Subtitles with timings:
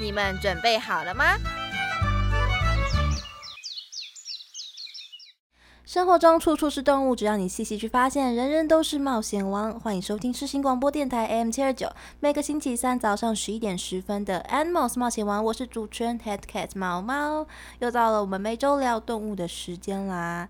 [0.00, 1.36] 你们准备好了吗？
[5.84, 9.78] 生活中处处是动物，只要你细细去发现，人人都是冒险王。
[9.78, 17.46] 欢迎收听世新广播电台 M 七二九，每个星期三早上十一点十分的 Animals 冒险王，我是主持人 Head Cat 猫猫，
[17.80, 20.48] 又到了我们每周聊动物的时间啦。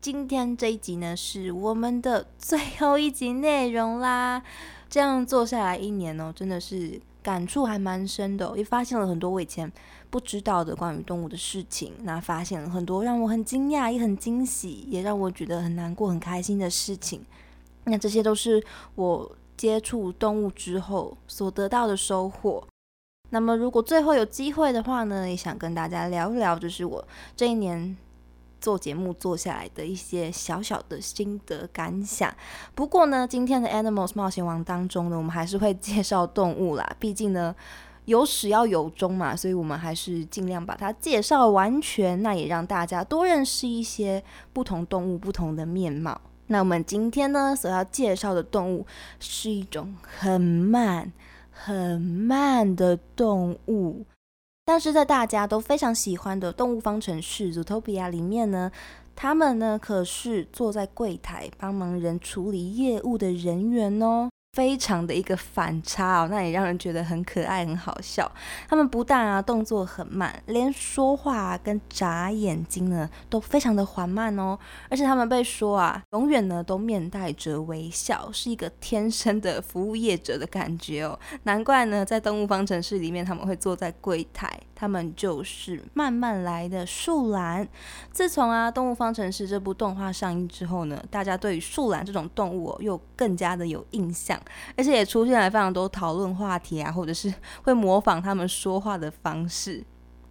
[0.00, 4.42] 今天这一集呢，是我们的最后一集内容啦。
[4.90, 7.00] 这样做下来一年哦，真的是。
[7.22, 9.70] 感触还蛮深的，也发现了很多我以前
[10.10, 11.92] 不知道的关于动物的事情。
[12.02, 17.24] 那发现了很多让我很惊讶，也很惊喜，也让我觉得很难过、很开心的事情。
[17.84, 18.62] 那这些都是
[18.94, 22.62] 我接触动物之后所得到的收获。
[23.30, 27.96] 那么，如果最后有机会的话呢，也想跟大家聊一聊，就是我这一年。
[28.60, 32.34] 做节目做下来的一些小小的心得感想。
[32.74, 36.88] 不过呢，今天的 Animals 冒险王当中呢，我们还是会介绍动物啦。
[36.98, 37.54] 毕竟呢，
[38.04, 42.22] 有始要有终嘛，所以我们还是尽量把它介绍完全。
[42.22, 46.20] 那也让大家多认识一些不同动物不同的面貌。
[46.48, 48.86] 那我们今天呢，所要介绍的动物
[49.20, 51.12] 是一种很慢、
[51.50, 54.04] 很慢的动物。
[54.68, 58.70] 但是在大家都非常喜欢的动物方程式 Zootopia 里面呢，
[59.16, 64.28] 他们呢可是坐在柜台帮忙人处理业务的人员哦。
[64.58, 68.28] 非常的一个反差哦，那也让人觉得很可爱、很好笑。
[68.68, 74.58] 他们不但啊动作很慢，连说话跟眨眼睛呢都非常的缓慢哦。
[74.90, 81.16] 而且他们被说啊，永远呢都面带着微笑，是一个天生的服务业者的感觉哦。
[81.44, 87.66] 难怪呢，在动物方程式里面他们会坐在柜台，他们就是慢慢来的树懒。
[88.12, 94.40] 自从啊动物方程式这部动画上映之后呢，大家对于树懒这种动物又更加的有印象。
[94.76, 97.34] 而且也出现了非常多讨论话题啊，或者是
[97.64, 99.84] 会模仿他们说话的方式，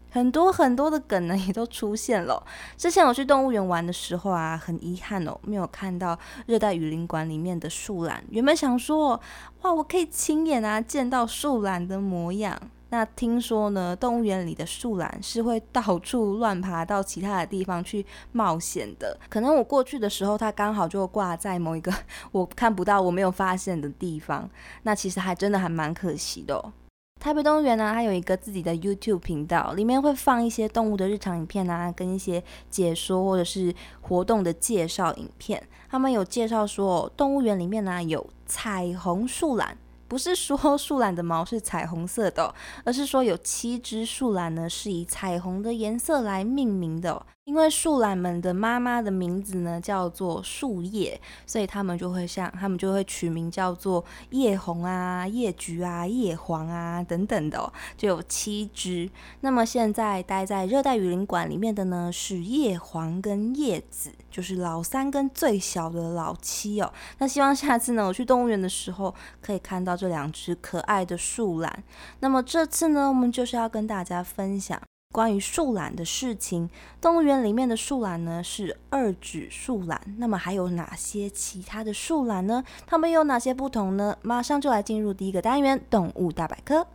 [0.09, 2.41] 很多很多的梗呢也都出现了。
[2.77, 8.23] 之前我去动物园玩的时候啊，很遗憾哦，没有看到热带雨林馆里面的树懒。
[8.29, 9.19] 原本想说，
[9.63, 12.57] 哇，我可以亲眼啊见到树懒的模样。
[12.89, 19.19] 那听说呢，动物园里的树懒是会到处乱爬到其他的地方去冒险的。
[19.29, 21.93] 可能我过去的时候，它刚好就挂在某一个
[22.31, 24.49] 我看不到、我没有发现的地方。
[24.83, 26.55] 那其实还真的还蛮可惜的。
[26.55, 26.73] 哦
[27.19, 35.67] 台北动物园呢，它有一个自己的 YouTube 频道，里面会放一些动物的日常影片啊，跟一些解说或者是活动的介绍影片。
[35.89, 39.75] 他们有介绍说，动物园里面呢有彩虹树懒。
[40.07, 42.53] 不是说树懒的毛是彩虹色的，
[42.85, 47.25] 而是说有七只树懒呢是以彩虹的颜色来命名的。
[47.47, 59.09] 因为树懒们的妈妈的名字呢叫做树叶，所以他们就会像他们就会取名叫做叶红啊、叶橘啊、叶黄啊等等的哦，就有七只。
[59.39, 66.91] 那么现在待在热带雨林馆里面的呢是叶黄跟叶子，就是老三跟最小的老七哦。
[67.19, 71.81] 那希望下次呢我去动物园的时候可以看到这两只可爱的树懒。
[72.19, 74.77] 那么这次呢我们就是要跟大家分享。
[75.11, 76.69] 关于树懒的事情，
[77.01, 82.63] 动物园里面的树懒呢是二指树懒，那么还有哪些其他的树懒呢？
[82.85, 84.17] 它们有哪些不同呢？
[84.21, 86.85] 马上就来进入第一个单元——动物大百科。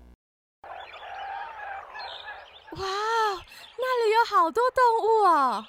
[2.76, 5.66] 哇，那里有好多动物啊！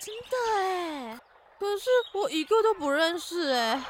[0.00, 1.20] 真的哎，
[1.58, 3.84] 可是我一个都不认识哎。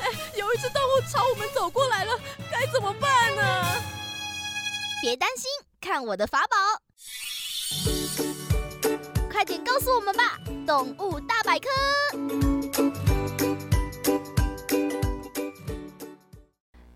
[0.00, 2.12] 哎，有一只动物朝我们走过来了，
[2.50, 3.82] 该怎么办呢？
[5.02, 5.50] 别担心，
[5.80, 6.56] 看我的法宝！
[9.30, 11.68] 快点告诉我们吧，动物大百科。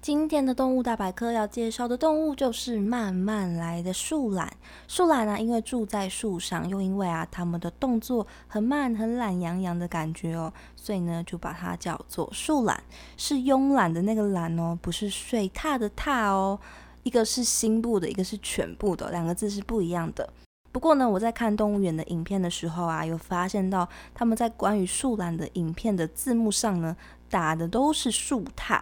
[0.02, 4.52] 今天的动物大百科要介绍的动物就是慢慢来的树懒。
[4.88, 12.82] 树懒呢，因为住在树上，又因为啊，它们的动作很慢，很懒洋洋的感觉哦，所以呢，就把它叫做树懒。
[13.16, 16.58] 是慵懒的那个懒哦，不是睡榻的榻哦。
[17.04, 20.28] 一个是心部的，一个是犬部的，两个字是不一样的。
[20.72, 26.96] 不过呢，我在看动物园的影片的时候啊，有发现到他们在关于树懒的影片的字幕上呢，
[27.30, 28.80] 打的都是树榻。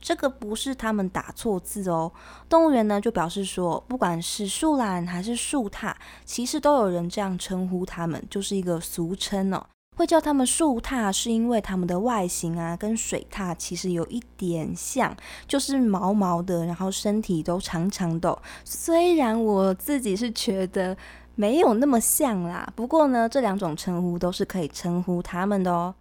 [0.00, 2.10] 这个不是他们打错字哦。
[2.48, 5.94] 动物园呢就表示说，不管是树懒还是树獭，
[6.24, 9.66] 其实都有人这样称呼它们，就是一个俗称哦。
[9.96, 15.14] 会叫它们树獭，是因为它们的外形啊，跟水獭其实有一点像，
[15.46, 18.40] 就是毛毛的，然后身体都长长的。
[18.64, 20.96] 虽然我自己是觉得
[21.34, 25.94] 没有那么像啦，不过呢，这两种称呼都是可以称呼它们的哦。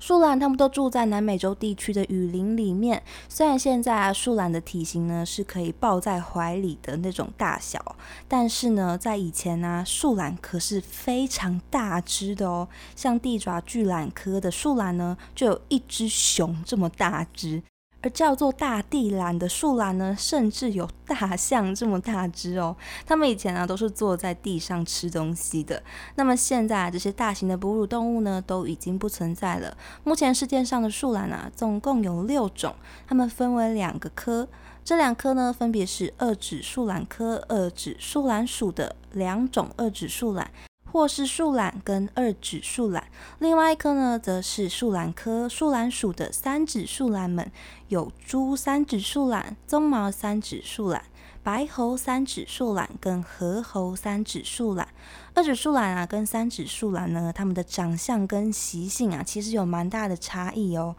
[0.00, 3.02] 树懒它们都住在南美洲地区的雨林里面。
[3.28, 7.96] 虽然现在啊，树懒的体型呢是可以抱在怀里的那种大小，
[8.26, 12.68] 但是呢，在以前呢，树懒可是非常大只的哦。
[12.94, 17.62] 像地爪巨懒科的树懒呢，就有一只熊这么大只。
[18.00, 22.76] 而叫做大地懒的树懒呢，甚至有大象这么大只哦。
[23.04, 25.82] 它们以前呢都是坐在地上吃东西的。
[26.14, 29.76] 那么现在这些大型的哺乳动物呢都已经不存在了。
[30.04, 32.74] 目前世界上的树懒啊，总共有六种，
[33.06, 34.48] 它们分为两个科。
[34.84, 40.50] 这两科呢分别是二指树懒科二指树懒属的两种二指树懒。
[40.90, 43.04] 或是树懒跟二指树懒，
[43.38, 47.50] 另外一科呢，则是树懒科树懒属的三指树懒们，
[47.88, 51.04] 有猪三指树懒、棕毛三指树懒、
[51.42, 54.88] 白猴三指树懒跟河猴三指树懒。
[55.34, 60.96] 二指树懒啊，跟三指树懒呢，它们的长相跟习性啊，其实有蛮大的差异哦。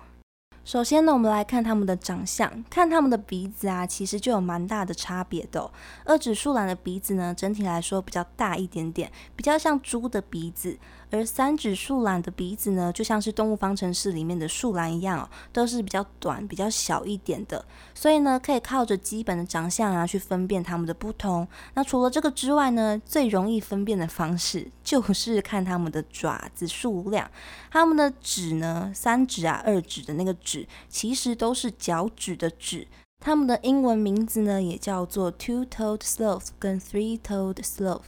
[0.66, 5.72] 首先呢，我们来看它们的长相，看它们的鼻子啊，其实就有蛮大的差别的。
[6.06, 10.78] 二指树懒的鼻子呢，整体来说比较大一点点，比较像猪的鼻子。
[11.12, 17.66] 而三指树懒的鼻子呢，就像是动物方程式里面的树懒一样哦，都是比较短、比较小一点的。
[17.94, 21.48] 所以呢，可以靠着基本的长相啊，去分辨它们的不同。
[21.74, 27.30] 那除了这个之外呢，最容易分辨的方式就是看它们的爪子数量。
[27.72, 32.88] 它们的指呢，三指啊、二指的那个指，其实都是脚趾的趾。
[33.22, 38.04] 它们的英文名字呢，也叫做 two-toed sloth 跟 three-toed sloth，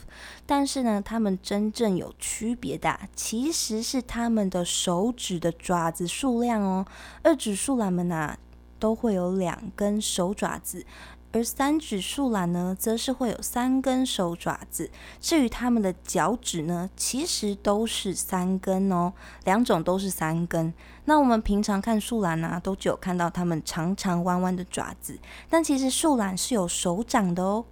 [0.45, 6.85] 但是呢，它们真正有区别的，其实是它们的手指的爪子数量哦。
[7.23, 8.37] 二指树懒们呐，
[8.79, 10.85] 都会有两根手爪子。
[11.33, 14.89] 而三指树懒呢，则是会有三根手爪子。
[15.19, 19.13] 至于它们的脚趾呢，其实都是三根哦，
[19.45, 20.73] 两种都是三根。
[21.05, 25.17] 那我们平常看树懒呢，都只有看到它们长长弯弯的爪子，
[25.49, 27.65] 但其实树懒是有手掌的哦。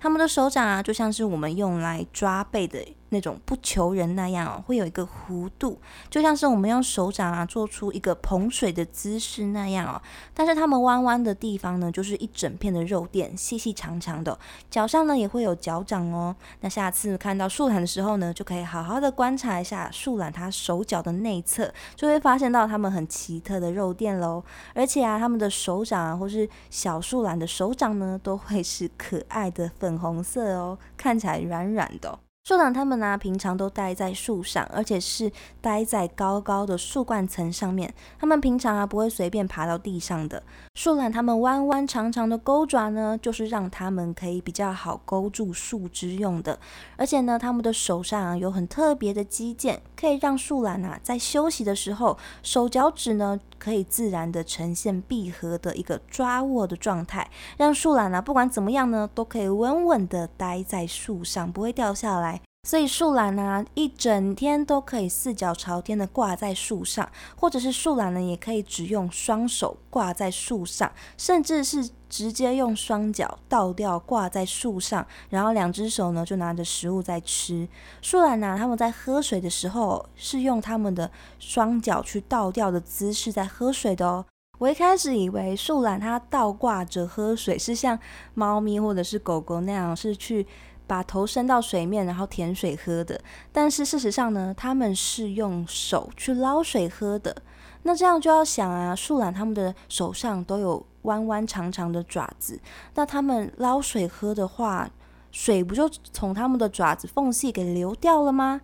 [0.00, 2.96] 它们的手掌啊，就像是我们用来抓背的。
[3.10, 5.78] 那种不求人那样哦，会有一个弧度，
[6.10, 10.00] 就像是我们用手掌啊做出一个捧水的姿势那样哦。
[10.34, 14.38] 但是它们弯弯的地方呢，就是一整片的肉垫，细细长长的。
[14.70, 16.34] 脚上呢也会有脚掌哦。
[16.60, 24.42] 那下次看到树懒的时候呢，就可以好好的观察一下树懒它手脚的内侧，就会发现到它们很奇特的肉垫喽。
[24.74, 32.18] 而且啊，它们的手掌啊，或是小树懒的手掌呢，都会是可爱的粉红色哦，看起来软软的。
[32.44, 35.30] 树懒它们呢，平常都待在树上，而且是
[35.60, 37.92] 待在高高的树冠层上面。
[38.18, 40.42] 它们平常啊，不会随便爬到地上的。
[40.74, 46.58] 树懒它们弯弯长长的钩爪呢，就是让它们可以比较好勾住树枝用的。
[46.96, 62.40] 而且呢，它们的手上啊，有很特别的肌腱，可以让树懒啊，在休息的时候，手脚趾呢，可以自然的呈现闭合的一个抓握的状态，让树懒呢，不管怎么样呢，都可以稳稳的待在树上，不会掉下来。
[62.68, 77.66] 所以树懒呢，一整天都可以四脚朝天的挂在树上，或者是树懒呢，也可以只用双手挂在树上，甚至是直接用双脚倒吊挂在树上，然后两只手呢就拿着食物在吃。
[78.02, 84.26] 树懒呢，他们在喝水的时候是用他们的双脚去倒吊的姿势在喝水的哦。
[84.58, 87.98] 我一开始以为树懒它倒挂着喝水是像
[88.34, 90.46] 猫咪或者是狗狗那样是去。
[90.88, 93.20] 把头伸到水面，然后舔水喝的。
[93.52, 97.36] 但是事实上呢，他们是用手去捞水喝的。
[97.84, 102.60] 那这样就要想啊，树懒他们的手上都有弯弯长长的爪子，
[102.96, 104.90] 那他们捞水喝的话，
[105.30, 108.60] 水不就从他们的爪子缝隙给流掉了吗？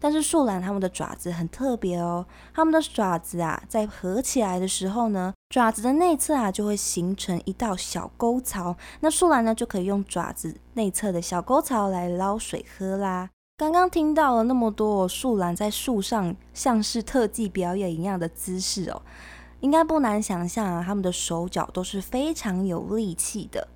[0.00, 2.24] 但是树懒它们的爪子很特别哦，
[2.54, 13.30] 它们的爪子啊，在合起来的时候呢，爪子的内侧啊就会形成一道小沟槽，那树懒呢就可以用爪子内侧的小沟槽来捞水喝啦。
[13.56, 19.02] 刚刚听到了那么多树懒在树上像是特技表演一样的姿势哦，
[19.58, 23.66] 应该不难想象啊，它们的手脚都是非常有力气的。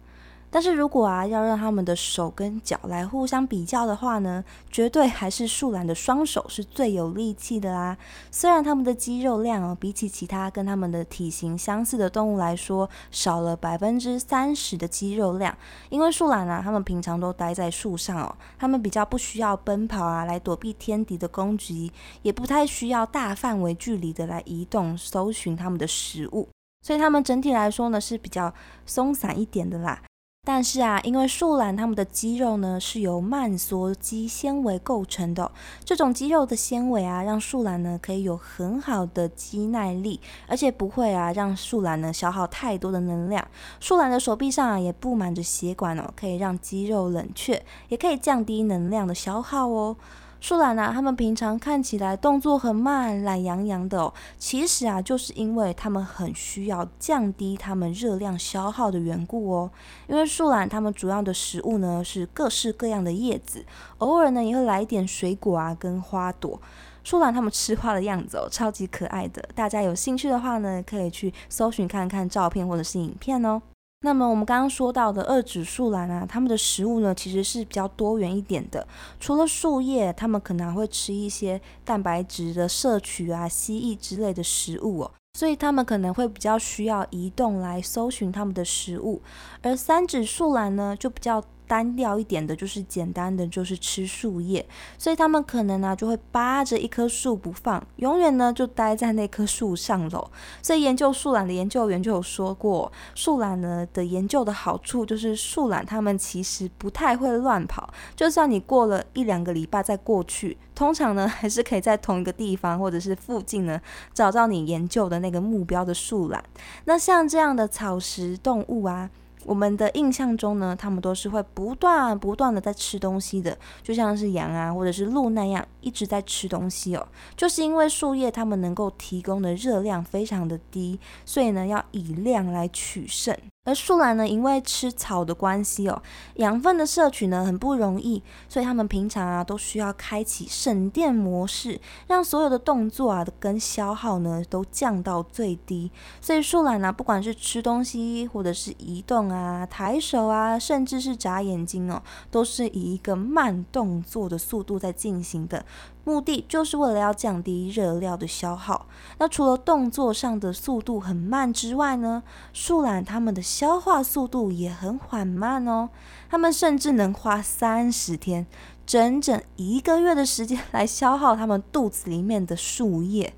[0.54, 7.96] 但是如果啊要让他们的手跟脚来互相比较的话呢，绝对还是树懒的双手是最有力气的啦。
[8.30, 15.56] 虽然他们的肌肉量哦，比起其他跟他们的体型相似的动物来说，少了百分之三十的肌肉量，
[15.88, 21.90] 因为树懒啊，他们平常都待在树上哦，他们比较不需要奔跑啊来躲避天敌的攻击，
[22.20, 26.46] 也不太需要大范围距离的来移动搜寻他们的食物，
[26.86, 28.52] 所以他们整体来说呢是比较
[28.84, 30.02] 松散一点的啦。
[30.44, 35.52] 但是啊，因为树懒它们的肌肉呢是由慢缩肌纤维构成的，
[35.84, 43.46] 这种肌肉的纤维啊，让树懒呢可以有很好的肌耐力，而且不会啊让树懒呢消耗太多的能量。
[43.78, 49.96] 树懒的手臂上啊也布满着血管哦，可以让肌肉冷却，也可以降低能量的消耗哦。
[50.42, 59.70] 树懒啊，它们平常看起来动作很慢、懒洋洋的哦，其实啊，就是因为它们很需要降低它们热量消耗的缘故哦。
[60.08, 63.64] 因为树懒它们主要的食物呢是各式各样的叶子，
[63.98, 66.60] 偶尔呢也会来一点水果啊跟花朵。
[67.04, 69.48] 树懒它们吃花的样子哦，超级可爱的。
[69.54, 73.62] 大家有兴趣的话呢，可以去搜寻看看照片或者是影片哦。
[74.02, 78.86] 那么我们刚刚说到的二指树懒啊，它们的食物呢其实是比较多元一点的。
[79.18, 85.10] 除了树叶，它们可能还会吃一些蛋白质的摄取啊、蜥蜴之类的食物哦。
[85.38, 89.22] 所以它们可能会比较需要移动来搜寻它们的食物。
[89.62, 91.42] 而三指树懒呢，就比较。
[91.66, 94.66] 单调一点的，就是简单的，就是吃树叶，
[94.98, 100.30] 所以他们可能呢就会扒着一棵树不放，永远呢就待在那棵树上喽。
[100.60, 113.80] 所以研究树懒的研究员就有说过，树懒呢的研究的好处就是树懒它们其实不太会乱跑，就算你过了一两个礼拜再过去，通常呢还是可以在同一个地方或者是附近呢
[114.12, 116.44] 找到你研究的那个目标的树懒。
[116.84, 119.10] 那像这样的草食动物啊。
[119.44, 127.06] 我们的印象中呢，它们都是会不断不断的在吃东西的，就像是羊啊或者是鹿那样一直在吃东西哦。
[127.36, 133.36] 就是因为树叶它们能够提供的热量非常的低，所以呢要以量来取胜。
[133.64, 136.02] 而树懒呢，因为吃草的关系哦，
[136.34, 145.92] 养分的摄取呢很不容易，所以它们平常啊都需要开启省电模式，让所有的动作啊跟消耗呢都降到最低。
[146.20, 152.02] 所以树懒呢，不管是吃东西，或者是移动啊、抬手啊，甚至是眨眼睛哦，
[152.32, 155.64] 都是以一个慢动作的速度在进行的。
[156.04, 158.86] 目的就是为了要降低热量的消耗。
[159.18, 165.90] 那除了动作上的速度很慢之外呢，树懒它们的消化速度也很缓慢哦。
[166.28, 168.46] 它们甚至能花三十天。
[168.84, 173.32] 整整一个月的时间来消耗它们肚子里面的树叶，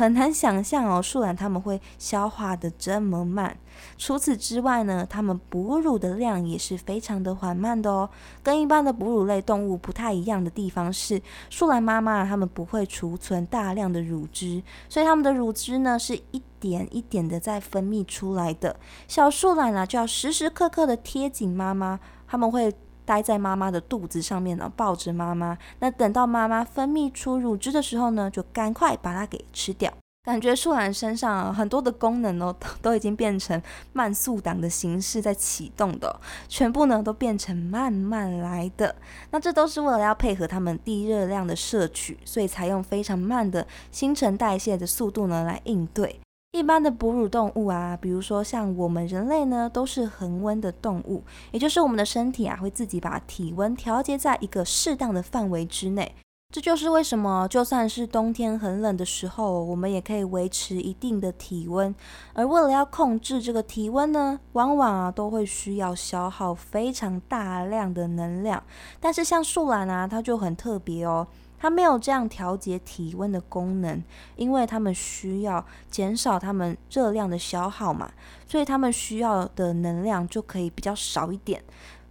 [0.00, 3.54] 很难想象哦，树懒它们会消化的这么慢。
[3.98, 8.08] 除此之外呢，它们哺乳的量也是非常的缓慢的哦。
[8.42, 18.74] 跟一般的哺乳类动物不太一样的地方是，树懒妈妈它们不会储存大量的乳汁，所以它们的乳汁呢是一点一点的在分泌出来的。
[19.06, 22.74] 小树懒呢就要时时刻刻的贴紧妈妈，他们会。
[23.10, 25.58] 待在妈妈的肚子上面呢，抱着妈妈。
[25.80, 29.92] 那等到妈妈分泌出乳汁的时候呢，就赶快把它给吃掉。
[30.22, 33.60] 感觉树懒身上很多的功能哦，都已经变成
[33.92, 38.94] 慢速档的形式在启动的，全部呢都变成慢慢来的。
[39.32, 46.20] 那这都是为了要配合它们低热量的摄取，所以采用非常慢的新陈代谢的速度呢来应对。
[46.52, 56.12] 一般的哺乳动物啊，比如说像我们人类呢，都是恒温的动物，也就是我们的身体啊会自己把体温调节在一个适当的范围之内。
[56.52, 61.94] 这就是为什么就算是冬天很冷的时候，我们也可以维持一定的体温。
[62.32, 68.60] 而为了要控制这个体温呢，往往啊都会需要消耗非常大量的能量。
[68.98, 71.28] 但是像树懒啊，它就很特别哦。
[71.60, 74.02] 它没有这样调节体温的功能，
[74.34, 78.10] 因为它们需要减少它们热量的消耗嘛，
[78.48, 81.62] 所以它们需要的能量就可以比较少一点。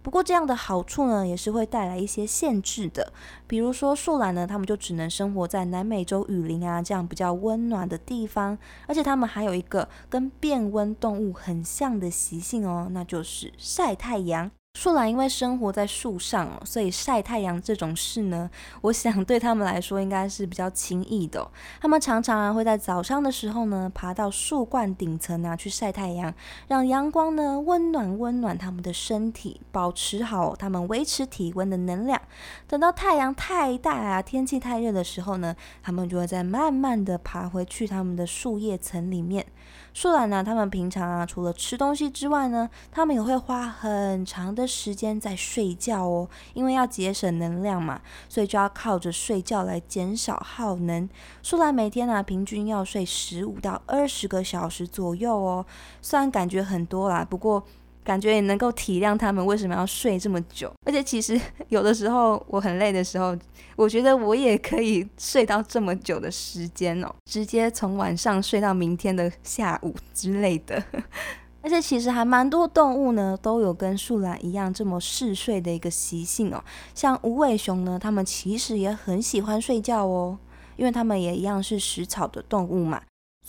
[0.02, 3.12] 不过这样的好处呢，也是会带来一些限制的。
[3.46, 14.50] 比如说树懒呢，它们就只能生活在南美洲雨林啊这样比较温暖的地方，而且它们还有一个跟变温动物很像的习性哦，那就是晒太阳。
[14.80, 18.48] 树懒因为生活在树上，所以晒太阳这种事呢，
[18.80, 21.46] 我想对他们来说应该是比较轻易的。
[21.82, 26.32] 他们常常啊会在早上的时候呢，爬到树冠顶层啊去晒太阳，
[26.68, 32.18] 让阳光呢温暖温暖他们的身体，保持好他们维持体温的能量。
[32.66, 39.44] 等到太阳太大啊，天气太热的时候呢，他们就会再慢慢的爬回去他们的树叶层里面。
[39.92, 51.08] 树懒呢，它们平常啊，除了吃东西之外呢，它们也会花很长的时间在睡觉哦，因为要节省能量嘛，所以就要靠着睡觉来减少耗能。
[51.42, 55.66] 树懒每天呢，平均要睡十五到二十个小时左右哦，
[56.00, 57.64] 虽然感觉很多啦，不过。
[58.10, 61.40] 感觉也能够体谅他们为什么要睡这么久，而且其实
[61.70, 63.38] 有的时候我很累的时候，
[63.76, 70.82] 我觉得我也可以睡到这么久的时间哦，直接从晚上睡到明天的下午之类的。
[71.62, 76.60] 而且其实还蛮多动物呢，都有跟树懒一样这么嗜睡的一个习性哦。
[76.96, 80.36] 像无尾熊呢，它们其实也很喜欢睡觉哦，
[80.76, 83.00] 因为它们也一样是食草的动物嘛。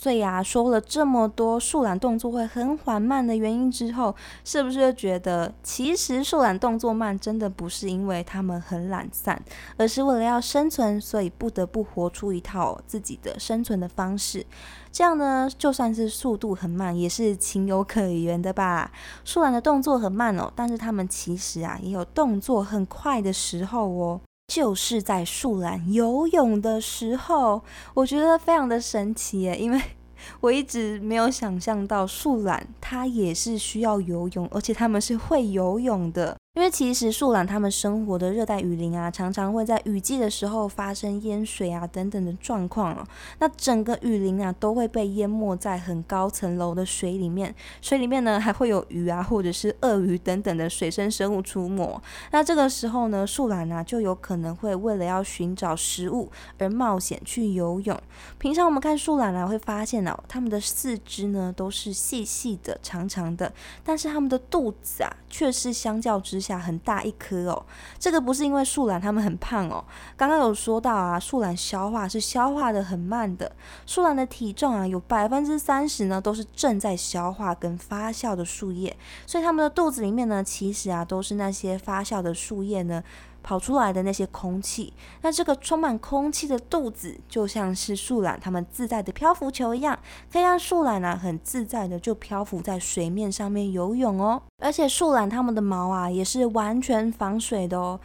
[0.02, 4.12] 所以啊，说了这么多树懒动作会很缓慢的原因之后，
[4.44, 9.40] 是不是就觉得其实树懒动作慢，真的不是因为它们很懒散，
[9.76, 14.44] 而是为了要生存，所以不得不活出一套自己的生存的方式。
[14.90, 18.90] 这样呢，就算是速度很慢，也是情有可原的吧？
[19.24, 24.20] 树懒的动作很慢哦，但是它们其实啊，也有动作很快的时候哦。
[24.54, 27.62] 就是在树懒游泳的时候，
[27.94, 29.80] 我觉得非常的神奇耶，因为
[30.40, 36.36] 我一直没有想象到树懒它也是需要游泳，而且它们是会游泳的。
[36.54, 43.02] 因为其实树懒它们生活的热带雨林啊，常常会在雨季的时候发生淹水啊等等的状况哦。
[43.38, 51.98] 那整个雨林啊都会被淹没在很高层楼的水里面，水里面呢还会有鱼啊或者是鳄鱼等等的水生生物出没。
[52.32, 57.98] 那这个时候呢，树懒啊就有可能会为了要寻找食物而冒险去游泳。
[58.36, 67.64] 平常我们看树懒啊会发现哦，它们的四肢呢都是细细的、长长的，但是它们的肚子啊却是相较之下很大一颗哦，
[67.98, 69.84] 这个不是因为树懒它们很胖哦。
[70.16, 73.52] 刚刚有说到啊，树懒消化是消化的很慢的，
[73.86, 78.96] 树懒的体重啊有百分之三十呢都是正在消化跟发酵的树叶，
[79.26, 83.02] 所以它们的肚子里面呢其实啊都是那些发酵的树叶呢。
[83.42, 89.98] 跑出来的那些空气，那这个充满空气的肚子，就像是树懒它们自带的漂浮球一样，
[90.32, 94.40] 可以让树懒呢很自在的就漂浮在水面上面游泳哦。
[94.58, 97.98] 而且树懒它们的毛啊也是完全防水的哦。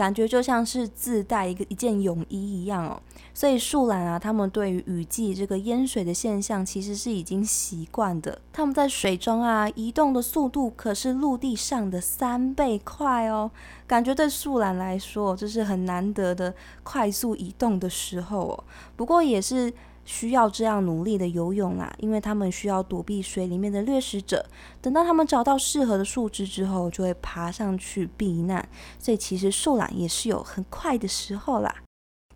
[0.00, 2.98] 感觉就像是自带一个一件泳衣一样哦，
[3.34, 8.40] 所以树懒啊，他们对于雨季这个淹水的现象其实是已经习惯的。
[8.50, 13.50] 他们在水中啊移动的速度可是陆地上的三倍快哦，
[13.86, 18.64] 感觉对树懒来说这是很难得的快速移动的时候哦。
[18.96, 19.70] 不过也是。
[20.04, 24.44] 需要这样努力的游泳啦，因为他们需要躲避水里面的掠食者。
[24.80, 28.68] 等到他们找到适合的树枝之后，就会爬上去避难。
[28.98, 31.74] 所以其实树懒也是有很快的时候啦。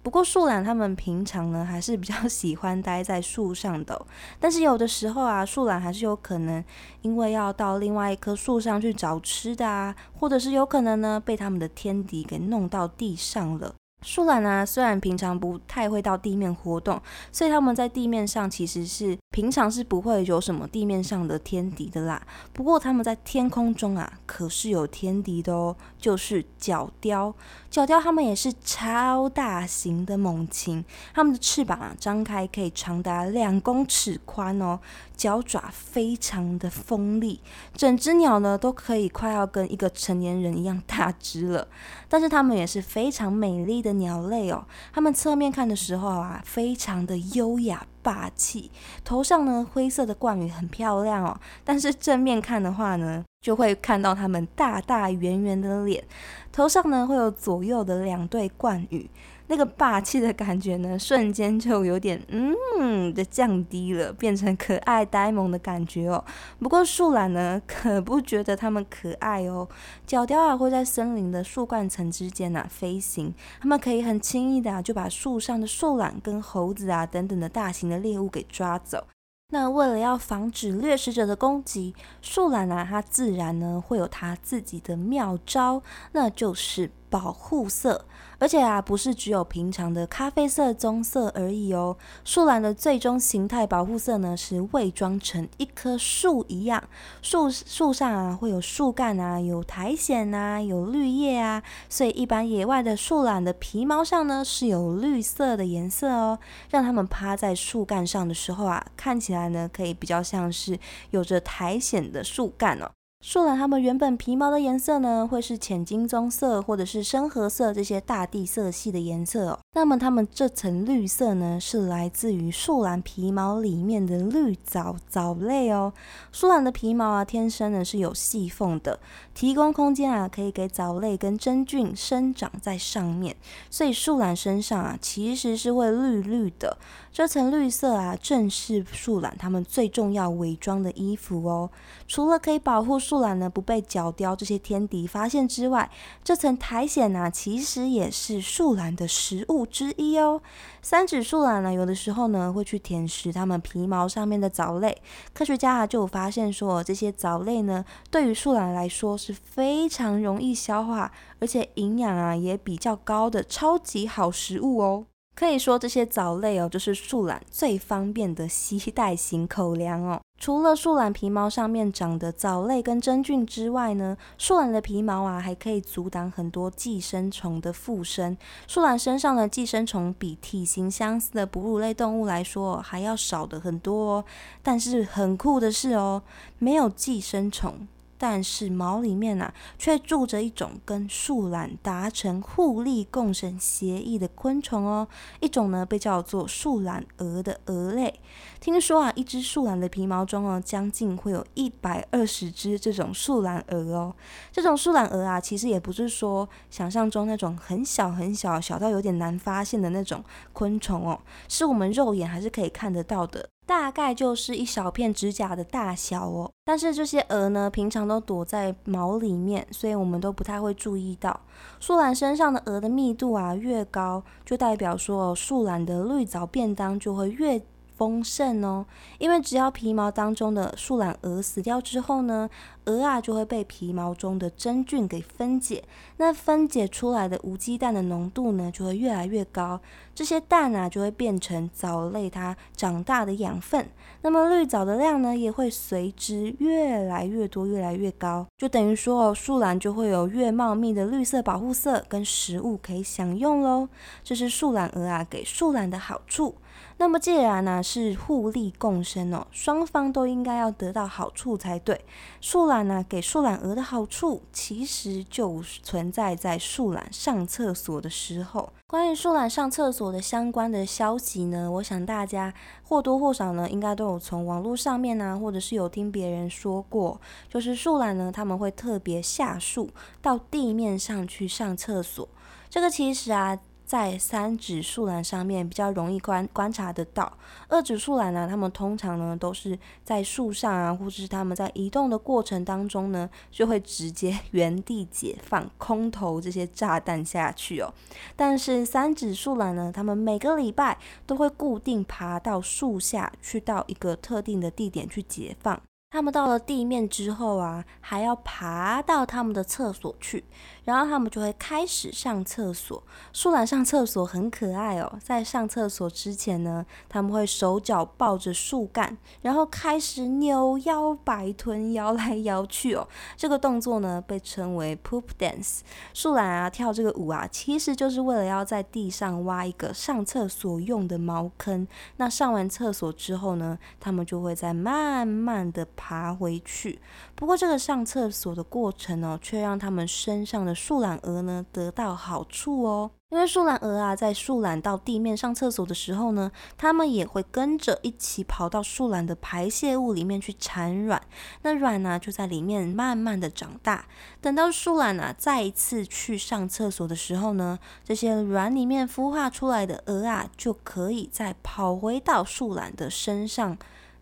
[0.03, 4.07] 不过树懒他们平常呢，还是比较喜欢待在树上的。
[4.39, 6.63] 但是有的时候啊，树懒还是有可能
[7.01, 13.75] 因为要到另外一棵树上去找吃的啊，或者是有可能呢被他们的天敌给弄到地上了。
[14.05, 17.01] 树懒呢，虽然平常不太会到地面活动，
[17.33, 22.23] 所以它们在地面上其实是平常是不会有什么地面上的天敌的啦。
[22.53, 27.35] 不过它们在天空中啊，可是有天敌的哦，就是角雕。
[27.75, 34.79] 角雕它们也是超大型的猛禽，它们的翅膀啊张开可以长达两公尺宽哦，
[35.17, 37.41] 脚爪非常的锋利，
[37.75, 41.67] 整只鸟呢都可以快要跟一个成年人一样大只了。
[42.09, 43.95] 但是它们也是非常美丽的。
[43.95, 48.71] 鸟类哦，它们侧面看的时候啊，非常的优雅霸气，
[49.03, 51.37] 头上呢灰色的冠羽很漂亮哦。
[51.65, 56.05] 但是正面看的话呢，就会看到它们大大圆圆的脸，
[56.53, 59.11] 头上呢会有左右的两对冠羽。
[59.47, 66.25] 那个霸气的感觉呢，瞬间就有点嗯的降低了，变成可爱呆萌的感觉哦。
[66.59, 69.69] 不过树懒呢，可不觉得它们可爱哦。
[70.07, 79.07] 角雕啊会在森林的树冠层之间呐飞行，它们可以很轻易的啊就把树上的树懒跟猴子啊等等的大型的猎物给抓走。
[79.51, 88.07] 那为了要防止掠食者的攻击，树懒啊它自然呢会有它自己的妙招，那就是保护色。
[88.45, 91.97] 而且啊，不是只有平常的咖啡色、棕色而已哦。
[92.27, 96.85] 树懒的最终形态保护色呢，是伪装成一棵树一样。
[97.23, 101.63] 树树上啊，会有树干啊，有苔藓啊，有绿叶啊。
[101.89, 110.79] 所以一般野外的树懒的皮毛上呢，是有绿色的颜色哦，让它们趴在树干上的时候啊，看起来呢，可以比较像是
[111.13, 112.91] 有着苔藓的树干哦。
[113.27, 119.59] 树懒它们原本皮毛的颜色呢，会是浅金棕色或者是深褐色这些大地色系的颜色哦。
[119.73, 125.91] 那么它们这层绿色呢，是来自于树懒皮毛里面的绿藻藻类哦。
[126.33, 129.01] 树懒的皮毛啊，天生呢是有细缝的，
[129.33, 133.35] 提供空间啊，可以给藻类跟真菌生长在上面。
[133.71, 136.77] 所以树懒身上啊，其实是会绿绿的。
[137.15, 141.71] 这层绿色啊，正是树懒它们最重要伪装的衣服哦。
[142.09, 145.89] 除了可以保护树懒呢不被角雕这些天敌发现之外，
[146.25, 150.43] 这层苔藓呢，其实也是树懒的食物之一哦。
[150.83, 155.01] 三指树懒呢，有的时候呢会去舔食它们皮毛上面的藻类。
[155.33, 165.07] 科学家啊就有发现说，这些藻类呢，对于树懒来说是非常容易消化，而且营养啊也比较高的超级好食物哦。
[165.35, 170.21] 可以说这些藻类哦，就是树懒最方便的携带型口粮哦。
[170.41, 178.37] 除了树懒皮毛上面长的藻类跟真菌之外呢，树懒的皮毛啊还可以阻挡很多寄生虫的附身。
[178.67, 184.25] 树懒身上的寄生虫比体型相似的哺乳类动物来说还要少的很多哦。
[184.63, 186.23] 但是很酷的是哦，
[186.59, 187.89] 没有寄生虫。
[188.27, 195.07] 但是毛里面啊，却住着一种跟树懒达成互利共生协议的昆虫哦。
[195.41, 198.19] 一种呢被叫做树懒蛾的蛾类。
[198.61, 204.17] 听说啊，一只树懒的皮毛中哦，将近会有一百二十只这种树懒蛾哦。
[204.51, 213.51] 这种树懒蛾啊，其实也不是说想象中那种很小很小小到有点难发现的那种昆虫哦，是我们肉眼还是可以看得到的。
[213.67, 221.41] 大概就是一小片指甲的大小哦，但是这些蛾呢，平常都躲在毛里面，所以我们都不太会注意到。
[221.81, 227.61] 树懒身上的蛾的密度啊越高，就代表说树懒的绿藻便当就会越。
[227.97, 228.85] 丰盛哦，
[229.19, 232.49] 因为只要皮毛当中的树懒蛾死掉之后呢，
[232.87, 235.85] 蛾啊就会被皮毛中的真菌给分解，
[236.17, 239.81] 那分解出来的无机氮的浓度呢就会越来越高，
[240.15, 243.89] 这些氮啊就会变成藻类它长大的养分，
[244.23, 253.89] 那么绿藻的量呢也会随之越来越多，越来越高，就等于说哦，树懒就会有越茂密的绿色保护色跟食物可以享用喽，
[254.23, 256.57] 这是树懒蛾啊给树懒的好处。
[256.97, 262.05] 那么既然呢是互利共生哦，双方都应该要得到好处才对。
[262.41, 268.73] 树懒呢给树懒鹅的好处，其实就存在在树懒上厕所的时候。
[268.87, 272.55] 关于树懒上厕所的相关的消息呢，我想大家
[272.85, 279.91] 或多或少呢应该都有从网络上面呢，或者是有听别人说过，就是树懒呢他们会特别下树
[280.23, 282.29] 到地面上去上厕所。
[282.71, 283.59] 这个其实啊。
[283.85, 287.31] 在三指树懒上面比较容易观观察得到，
[287.69, 297.93] 二指树懒呢，它们通常呢都是在树上啊，或者是它们在移动的过程当中呢，就会直接 原地解放空投这些炸弹下去哦。
[298.35, 305.81] 但是三指树懒呢，它们每个礼拜都会固定爬到树下去，到一个特定的地点去解放。
[306.11, 310.45] 他们到了地面之后啊，还要爬到他们的厕所去，
[310.85, 313.03] 然后他们就会开始上厕所。
[313.33, 323.09] 树懒上厕所很可爱哦，在上厕所之前呢，他们会手脚抱着树干，然后开始扭腰摆臀，摇来摇去哦。
[323.37, 325.81] 这个动作呢，被称为 poop dance。
[326.13, 331.89] 树懒啊，跳这个舞啊，其实就是为了要在地上挖一个上厕所用的茅坑。
[332.19, 335.89] 那上完厕所之后呢，他们就会在慢慢的。
[335.97, 336.99] 爬回去，
[337.35, 343.11] 不过这个上厕所的过程呢，却让他们身上的树懒蛾呢得到好处哦。
[343.31, 351.21] 因为树懒蛾啊，在树懒到地面上厕所的时候呢，它们也会跟着一起跑到树懒的排泄物里面去产卵。
[351.63, 354.07] 那卵呢，就在里面慢慢的长大。
[354.41, 363.77] 等到树懒啊再一次去上厕所的时候呢，这些卵里面孵化出来的蛾啊，就可以再跑回到树懒的身上。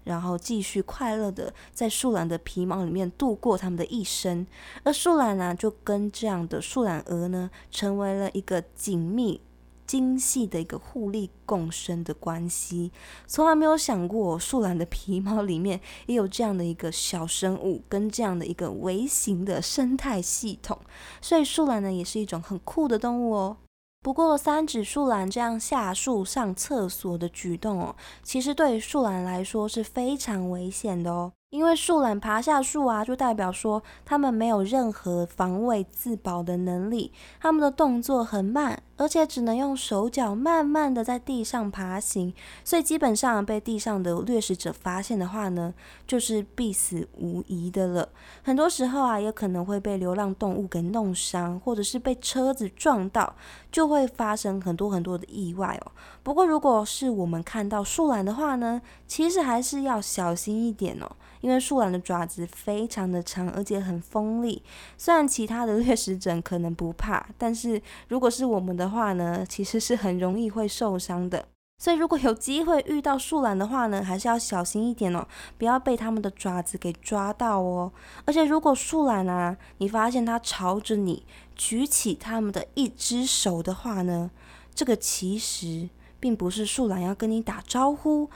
[0.05, 4.47] 然后继续快乐的在树懒的皮毛里面度过他们的一生，
[4.83, 9.41] 而树懒呢，就跟这样的树懒蛾呢，成为了一个紧密、
[9.87, 12.91] 精细的一个互利共生的关系。
[13.27, 20.79] 从来没有想过，树懒的皮毛里面也有这样的一个小生物，跟这样的一个微型的生态系统。
[21.21, 23.57] 所以树懒呢，也是一种很酷的动物哦。
[24.03, 31.33] 不过，三指树懒这样下树上厕所的举动哦，其实对树懒来说是非常危险的哦。
[31.53, 42.33] 因为树懒爬下树啊，就代表说它们没有任何防卫自保的能力，它们的动作很慢，而且只能用手脚慢慢的在地上爬行，
[42.65, 45.75] 所以基本上被地上的掠食者发现的话呢，
[46.07, 48.09] 就是必死无疑的了。
[48.43, 53.37] 很多时候啊，也可能会被流浪动物给弄伤，或者是被车子撞到，
[53.71, 55.93] 就会发生很多很多的意外哦。
[56.23, 61.13] 不过如果是我们看到树懒的话呢，其实还是要小心一点哦。
[61.43, 64.63] 因为树懒的爪子非常的长，而且很锋利。
[64.97, 71.45] 虽然其他的掠食者可能不怕，但是如果是我们的话呢，其实是很容易会受伤的。
[71.79, 75.27] 所以如果有机会遇到树懒的话呢，还是要小心一点哦，
[75.59, 77.91] 不要被它们的爪子给抓到哦。
[78.25, 81.27] 而且如果树懒啊，你发现它朝着你
[81.57, 84.31] 举起它们的一只手的话呢，
[84.73, 85.89] 这个其实
[86.21, 88.31] 并不是树懒要跟你打招呼。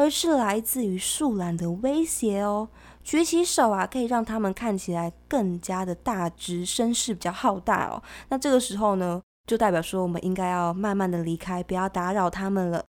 [0.00, 2.68] 而是来自于树懒的威胁哦。
[3.04, 8.02] 举起手啊，可以让他们看起来更加的大只，声势比较浩大哦。
[8.30, 12.82] 那这个时候呢，就代表说我们应该要慢慢的离开，不要打扰他们了。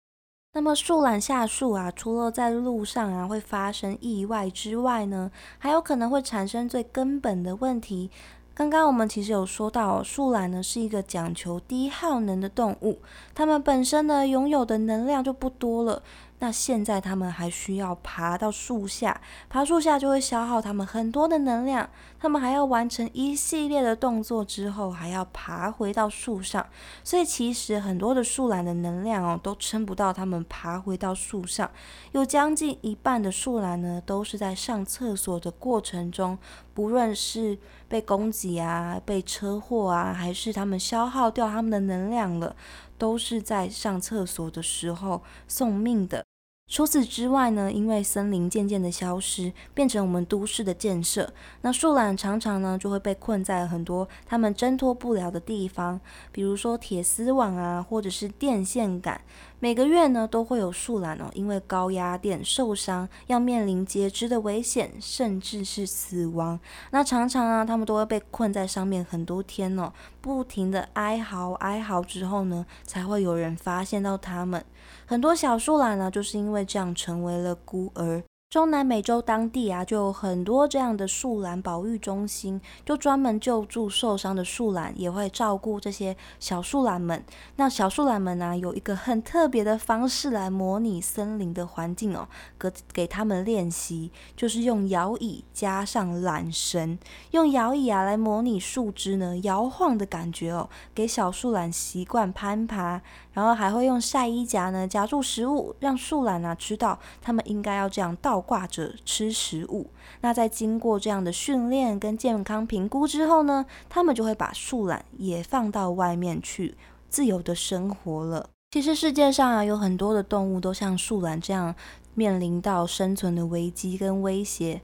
[0.53, 8.11] 那么树懒下树啊，除了在路上啊会发生意外之外呢，还有可能会产生最根本的问题。
[8.55, 12.99] 刚刚我们其实有说到，树懒呢是一个讲求低耗能的动物，
[13.33, 16.03] 它们本身呢拥有的能量就不多了。
[16.39, 21.89] 那现在他们还需要爬到树下，爬树下就会消耗他们很多的能量。
[22.21, 26.65] 他们还要完成一系列的动作之后，还要爬回到树上。
[27.03, 31.69] 所以其实很多的树懒的能量哦，都撑不到他们爬回到树上。
[32.11, 36.37] 有将近一半的树懒呢，都是在上厕所的过程中，
[36.73, 42.53] 不论是被攻击啊、被车祸啊，还是他们消耗掉他们的能量了，
[42.99, 46.25] 都是在上厕所的时候送命的。
[46.69, 55.99] 除此之外呢，因为森林渐渐的消失，变成我们都市的建设，那树懒常常呢就会被困在很多他们挣脱不了的地方，
[56.31, 59.19] 比如说铁丝网啊，或者是电线杆。
[59.61, 66.57] 每个月呢，都会有树懒哦，因为高压电受伤，要面临截肢的危险，甚至是死亡。
[66.91, 74.63] 那常常啊，他们都会被困在上面很多天哦，不停的哀嚎哀嚎之后呢，才会有人发现到他们。
[75.09, 78.21] 很多小树懒呢，就是因为这样成为了孤儿。
[78.51, 87.23] 中南美洲当地啊，就有很多这样的树懒保育中心，就专门救助受伤的树懒，也会照顾这些小树懒们。
[87.57, 92.27] 那小树懒们呢，有一个很特别的方式来模拟森林的环境哦，
[92.59, 96.97] 给给他们练习，就是用摇椅加上缆绳，
[97.31, 103.01] 用摇椅啊来模拟树枝呢摇晃的感觉哦，给小树懒习惯攀爬。
[103.39, 109.89] 然后还会用晒衣夹呢夹住食物，让树懒啊知道他们应该要这样倒挂着吃食物。
[110.19, 116.75] 那在经过这样的训练跟健康评估之后呢，他们就会把树懒也放到外面去
[117.07, 118.49] 自由的生活了。
[118.71, 121.73] 其实世界上啊有很多的动物都像树懒这样
[122.15, 124.81] 面临到生存的危机跟威胁，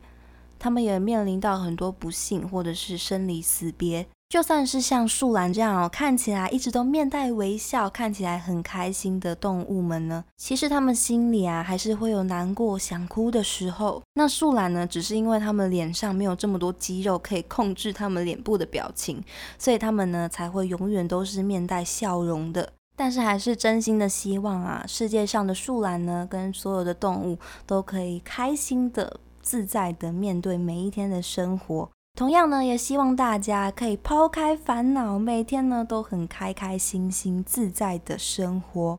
[0.58, 4.08] 他们也面临到很多不幸或者是生离死别。
[4.28, 14.02] 就算是像树懒这样哦，看起来一直都面带微笑、看起来很开心的动物们呢，其实他们心里啊还是会有难过、想哭的时候。
[14.16, 19.24] 那树懒呢，只是因为他们脸上没有这么多肌肉可以控制他们脸部的表情，
[19.58, 22.74] 所以他们呢才会永远都是面带笑容的。
[22.98, 31.90] 但是还是真心的希望啊，世界上的树懒呢，跟所有的动物都可以开心的、自在的面对每一天的生活。
[32.16, 38.94] 同样呢，也希望大家可以抛开烦恼，每天呢都很开开心心、自在的生活。